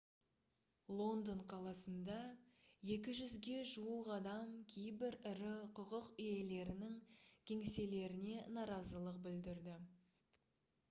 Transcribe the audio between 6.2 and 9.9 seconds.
иелерінің кеңселеріне наразылық білдірді